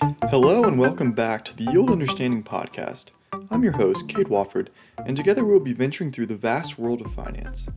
and 0.00 0.78
welcome 0.78 1.12
back 1.12 1.44
to 1.44 1.56
the 1.56 1.64
Yield 1.64 1.90
Understanding 1.90 2.42
Podcast. 2.42 3.06
I'm 3.50 3.64
your 3.64 3.72
host, 3.72 4.08
Kate 4.08 4.28
Wofford, 4.28 4.68
and 5.04 5.16
together 5.16 5.44
we'll 5.44 5.60
be 5.60 5.72
venturing 5.72 6.12
through 6.12 6.26
the 6.26 6.36
vast 6.36 6.78
world 6.78 7.00
of 7.00 7.12
finance. 7.14 7.68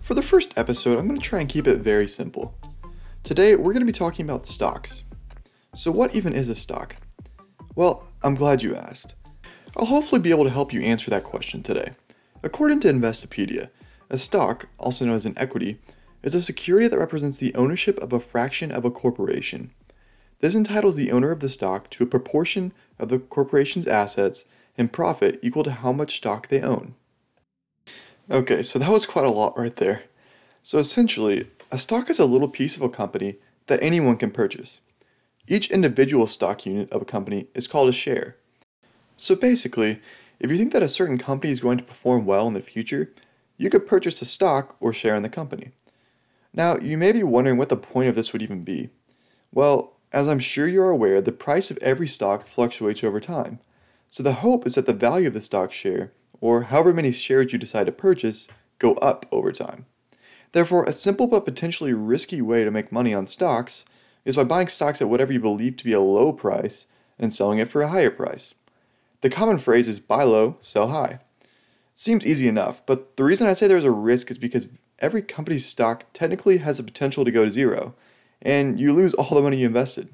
For 0.00 0.14
the 0.14 0.22
first 0.22 0.56
episode, 0.56 0.98
I'm 0.98 1.06
going 1.06 1.20
to 1.20 1.26
try 1.26 1.40
and 1.40 1.48
keep 1.48 1.66
it 1.66 1.80
very 1.80 2.08
simple. 2.08 2.54
Today, 3.24 3.56
we're 3.56 3.72
going 3.72 3.84
to 3.84 3.92
be 3.92 3.92
talking 3.92 4.24
about 4.24 4.46
stocks. 4.46 5.02
So, 5.74 5.90
what 5.90 6.14
even 6.14 6.32
is 6.32 6.48
a 6.48 6.54
stock? 6.54 6.96
Well, 7.74 8.06
I'm 8.22 8.34
glad 8.34 8.62
you 8.62 8.74
asked. 8.74 9.14
I'll 9.76 9.86
hopefully 9.86 10.20
be 10.20 10.30
able 10.30 10.44
to 10.44 10.50
help 10.50 10.72
you 10.72 10.82
answer 10.82 11.10
that 11.10 11.24
question 11.24 11.62
today. 11.62 11.92
According 12.42 12.80
to 12.80 12.92
Investopedia, 12.92 13.70
a 14.08 14.18
stock, 14.18 14.68
also 14.78 15.04
known 15.04 15.16
as 15.16 15.26
an 15.26 15.34
equity, 15.36 15.78
is 16.22 16.34
a 16.34 16.42
security 16.42 16.88
that 16.88 16.98
represents 16.98 17.38
the 17.38 17.54
ownership 17.54 17.98
of 17.98 18.12
a 18.12 18.20
fraction 18.20 18.70
of 18.70 18.84
a 18.84 18.90
corporation. 18.90 19.72
This 20.40 20.54
entitles 20.54 20.96
the 20.96 21.10
owner 21.12 21.30
of 21.30 21.40
the 21.40 21.48
stock 21.48 21.90
to 21.90 22.04
a 22.04 22.06
proportion 22.06 22.72
of 22.98 23.08
the 23.08 23.18
corporation's 23.18 23.86
assets 23.86 24.44
and 24.76 24.92
profit 24.92 25.38
equal 25.42 25.62
to 25.64 25.70
how 25.72 25.92
much 25.92 26.16
stock 26.16 26.48
they 26.48 26.60
own. 26.60 26.94
Okay, 28.30 28.62
so 28.62 28.78
that 28.78 28.90
was 28.90 29.06
quite 29.06 29.26
a 29.26 29.30
lot 29.30 29.58
right 29.58 29.76
there. 29.76 30.04
So 30.62 30.78
essentially, 30.78 31.48
a 31.70 31.78
stock 31.78 32.08
is 32.08 32.18
a 32.18 32.24
little 32.24 32.48
piece 32.48 32.76
of 32.76 32.82
a 32.82 32.88
company 32.88 33.36
that 33.66 33.82
anyone 33.82 34.16
can 34.16 34.30
purchase. 34.30 34.80
Each 35.46 35.70
individual 35.70 36.26
stock 36.26 36.64
unit 36.64 36.90
of 36.92 37.02
a 37.02 37.06
company 37.06 37.48
is 37.54 37.66
called 37.66 37.88
a 37.88 37.92
share. 37.92 38.36
So 39.16 39.34
basically, 39.34 40.00
if 40.38 40.50
you 40.50 40.56
think 40.56 40.72
that 40.72 40.82
a 40.82 40.88
certain 40.88 41.18
company 41.18 41.52
is 41.52 41.60
going 41.60 41.78
to 41.78 41.84
perform 41.84 42.24
well 42.24 42.46
in 42.46 42.54
the 42.54 42.62
future, 42.62 43.12
you 43.58 43.68
could 43.68 43.86
purchase 43.86 44.22
a 44.22 44.26
stock 44.26 44.76
or 44.80 44.92
share 44.92 45.14
in 45.14 45.22
the 45.22 45.28
company. 45.28 45.72
Now, 46.54 46.76
you 46.78 46.96
may 46.96 47.12
be 47.12 47.22
wondering 47.22 47.58
what 47.58 47.68
the 47.68 47.76
point 47.76 48.08
of 48.08 48.14
this 48.14 48.32
would 48.32 48.42
even 48.42 48.64
be. 48.64 48.90
Well, 49.52 49.96
as 50.12 50.28
I'm 50.28 50.40
sure 50.40 50.66
you 50.66 50.82
are 50.82 50.90
aware, 50.90 51.20
the 51.20 51.32
price 51.32 51.70
of 51.70 51.78
every 51.78 52.08
stock 52.08 52.46
fluctuates 52.46 53.04
over 53.04 53.20
time. 53.20 53.60
So 54.10 54.22
the 54.22 54.34
hope 54.34 54.66
is 54.66 54.74
that 54.74 54.86
the 54.86 54.92
value 54.92 55.28
of 55.28 55.34
the 55.34 55.40
stock 55.40 55.72
share, 55.72 56.12
or 56.40 56.64
however 56.64 56.92
many 56.92 57.12
shares 57.12 57.52
you 57.52 57.58
decide 57.58 57.86
to 57.86 57.92
purchase, 57.92 58.48
go 58.78 58.94
up 58.94 59.26
over 59.30 59.52
time. 59.52 59.86
Therefore, 60.52 60.84
a 60.84 60.92
simple 60.92 61.28
but 61.28 61.44
potentially 61.44 61.92
risky 61.92 62.42
way 62.42 62.64
to 62.64 62.70
make 62.72 62.90
money 62.90 63.14
on 63.14 63.28
stocks 63.28 63.84
is 64.24 64.36
by 64.36 64.44
buying 64.44 64.68
stocks 64.68 65.00
at 65.00 65.08
whatever 65.08 65.32
you 65.32 65.40
believe 65.40 65.76
to 65.76 65.84
be 65.84 65.92
a 65.92 66.00
low 66.00 66.32
price 66.32 66.86
and 67.18 67.32
selling 67.32 67.58
it 67.58 67.70
for 67.70 67.82
a 67.82 67.88
higher 67.88 68.10
price. 68.10 68.54
The 69.20 69.30
common 69.30 69.58
phrase 69.58 69.86
is 69.86 70.00
buy 70.00 70.24
low, 70.24 70.56
sell 70.60 70.88
high. 70.88 71.20
Seems 71.94 72.26
easy 72.26 72.48
enough, 72.48 72.82
but 72.86 73.16
the 73.16 73.24
reason 73.24 73.46
I 73.46 73.52
say 73.52 73.68
there's 73.68 73.84
a 73.84 73.90
risk 73.90 74.30
is 74.30 74.38
because 74.38 74.66
every 74.98 75.22
company's 75.22 75.66
stock 75.66 76.04
technically 76.12 76.58
has 76.58 76.78
the 76.78 76.82
potential 76.82 77.24
to 77.24 77.30
go 77.30 77.44
to 77.44 77.50
zero, 77.50 77.94
and 78.42 78.78
you 78.78 78.92
lose 78.92 79.14
all 79.14 79.30
the 79.30 79.42
money 79.42 79.58
you 79.58 79.66
invested. 79.66 80.08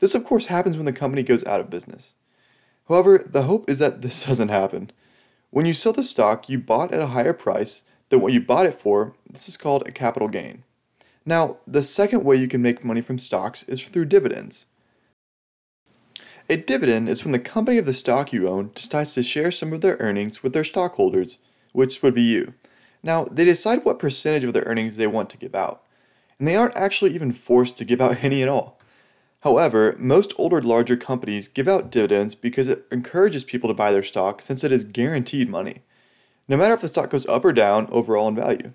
This, 0.00 0.14
of 0.14 0.24
course, 0.24 0.46
happens 0.46 0.76
when 0.76 0.86
the 0.86 0.92
company 0.92 1.22
goes 1.22 1.44
out 1.44 1.60
of 1.60 1.70
business. 1.70 2.12
However, 2.88 3.18
the 3.18 3.44
hope 3.44 3.68
is 3.70 3.78
that 3.78 4.02
this 4.02 4.24
doesn't 4.26 4.48
happen. 4.48 4.90
When 5.50 5.66
you 5.66 5.74
sell 5.74 5.92
the 5.92 6.02
stock 6.02 6.48
you 6.48 6.58
bought 6.58 6.92
at 6.92 7.00
a 7.00 7.08
higher 7.08 7.32
price 7.32 7.82
than 8.08 8.20
what 8.20 8.32
you 8.32 8.40
bought 8.40 8.66
it 8.66 8.80
for, 8.80 9.14
this 9.28 9.48
is 9.48 9.56
called 9.56 9.86
a 9.86 9.92
capital 9.92 10.28
gain. 10.28 10.64
Now, 11.24 11.58
the 11.66 11.82
second 11.82 12.24
way 12.24 12.36
you 12.36 12.48
can 12.48 12.62
make 12.62 12.84
money 12.84 13.00
from 13.00 13.18
stocks 13.18 13.62
is 13.64 13.84
through 13.84 14.06
dividends. 14.06 14.64
A 16.48 16.56
dividend 16.56 17.08
is 17.08 17.24
when 17.24 17.32
the 17.32 17.38
company 17.38 17.78
of 17.78 17.86
the 17.86 17.94
stock 17.94 18.32
you 18.32 18.48
own 18.48 18.72
decides 18.74 19.14
to 19.14 19.22
share 19.22 19.52
some 19.52 19.72
of 19.72 19.80
their 19.80 19.96
earnings 20.00 20.42
with 20.42 20.52
their 20.52 20.64
stockholders, 20.64 21.38
which 21.72 22.02
would 22.02 22.14
be 22.14 22.22
you. 22.22 22.54
Now, 23.02 23.24
they 23.24 23.44
decide 23.44 23.84
what 23.84 23.98
percentage 23.98 24.44
of 24.44 24.52
their 24.52 24.64
earnings 24.64 24.96
they 24.96 25.06
want 25.06 25.30
to 25.30 25.38
give 25.38 25.54
out, 25.54 25.82
and 26.42 26.48
they 26.48 26.56
aren't 26.56 26.76
actually 26.76 27.14
even 27.14 27.30
forced 27.30 27.76
to 27.76 27.84
give 27.84 28.00
out 28.00 28.24
any 28.24 28.42
at 28.42 28.48
all. 28.48 28.76
However, 29.42 29.94
most 29.96 30.32
older, 30.36 30.60
larger 30.60 30.96
companies 30.96 31.46
give 31.46 31.68
out 31.68 31.92
dividends 31.92 32.34
because 32.34 32.66
it 32.66 32.84
encourages 32.90 33.44
people 33.44 33.68
to 33.68 33.74
buy 33.74 33.92
their 33.92 34.02
stock 34.02 34.42
since 34.42 34.64
it 34.64 34.72
is 34.72 34.82
guaranteed 34.82 35.48
money, 35.48 35.82
no 36.48 36.56
matter 36.56 36.74
if 36.74 36.80
the 36.80 36.88
stock 36.88 37.10
goes 37.10 37.26
up 37.26 37.44
or 37.44 37.52
down 37.52 37.86
overall 37.92 38.26
in 38.26 38.34
value. 38.34 38.72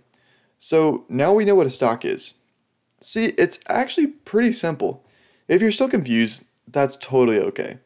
So 0.58 1.04
now 1.10 1.34
we 1.34 1.44
know 1.44 1.56
what 1.56 1.68
a 1.68 1.70
stock 1.70 2.06
is. 2.06 2.36
See, 3.02 3.34
it's 3.38 3.60
actually 3.68 4.08
pretty 4.08 4.54
simple. 4.54 5.04
If 5.50 5.62
you're 5.62 5.74
still 5.74 5.90
confused, 5.90 6.46
that's 6.70 6.96
totally 6.96 7.40
okay. 7.40 7.80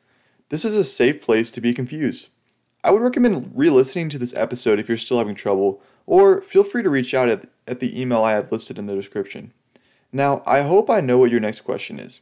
This 0.50 0.64
is 0.64 0.76
a 0.76 0.84
safe 0.84 1.24
place 1.24 1.50
to 1.54 1.60
be 1.60 1.74
confused. 1.74 2.28
I 2.84 2.92
would 2.92 3.02
recommend 3.02 3.54
re 3.56 3.72
listening 3.72 4.10
to 4.10 4.20
this 4.20 4.36
episode 4.36 4.78
if 4.78 4.88
you're 4.88 4.98
still 5.00 5.18
having 5.18 5.34
trouble, 5.34 5.82
or 6.06 6.40
feel 6.40 6.64
free 6.64 6.84
to 6.84 6.90
reach 6.92 7.16
out 7.16 7.30
at, 7.30 7.50
at 7.68 7.80
the 7.80 8.00
email 8.00 8.24
I 8.24 8.34
have 8.34 8.52
listed 8.52 8.78
in 8.78 8.86
the 8.86 8.94
description. 8.94 9.54
Now, 10.12 10.44
I 10.46 10.62
hope 10.62 10.90
I 10.90 11.00
know 11.00 11.18
what 11.18 11.32
your 11.32 11.40
next 11.40 11.62
question 11.62 12.00
is. 12.00 12.20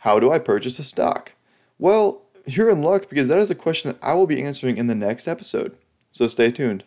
How 0.00 0.18
do 0.18 0.30
I 0.30 0.38
purchase 0.38 0.78
a 0.78 0.84
stock? 0.84 1.32
Well, 1.78 2.22
you're 2.46 2.70
in 2.70 2.82
luck 2.82 3.08
because 3.08 3.28
that 3.28 3.38
is 3.38 3.50
a 3.50 3.54
question 3.54 3.90
that 3.90 3.98
I 4.02 4.14
will 4.14 4.26
be 4.26 4.42
answering 4.42 4.76
in 4.76 4.86
the 4.86 4.94
next 4.94 5.28
episode, 5.28 5.76
so 6.12 6.28
stay 6.28 6.50
tuned. 6.50 6.84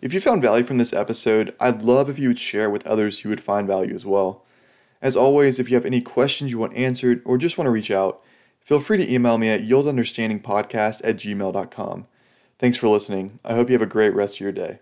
If 0.00 0.14
you 0.14 0.20
found 0.20 0.42
value 0.42 0.64
from 0.64 0.78
this 0.78 0.92
episode, 0.92 1.54
I'd 1.58 1.82
love 1.82 2.08
if 2.08 2.18
you 2.18 2.28
would 2.28 2.38
share 2.38 2.70
with 2.70 2.86
others 2.86 3.20
who 3.20 3.30
would 3.30 3.42
find 3.42 3.66
value 3.66 3.94
as 3.94 4.06
well. 4.06 4.44
As 5.02 5.16
always, 5.16 5.58
if 5.58 5.70
you 5.70 5.76
have 5.76 5.86
any 5.86 6.00
questions 6.00 6.50
you 6.50 6.58
want 6.58 6.76
answered 6.76 7.22
or 7.24 7.38
just 7.38 7.58
want 7.58 7.66
to 7.66 7.72
reach 7.72 7.90
out, 7.90 8.22
feel 8.60 8.80
free 8.80 8.98
to 8.98 9.12
email 9.12 9.38
me 9.38 9.48
at 9.48 9.62
yieldunderstandingpodcast 9.62 11.00
at 11.02 11.16
gmail.com. 11.16 12.06
Thanks 12.58 12.76
for 12.76 12.88
listening. 12.88 13.38
I 13.44 13.54
hope 13.54 13.68
you 13.68 13.74
have 13.74 13.82
a 13.82 13.86
great 13.86 14.14
rest 14.14 14.36
of 14.36 14.40
your 14.40 14.52
day. 14.52 14.78